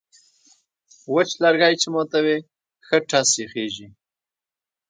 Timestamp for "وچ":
1.13-1.29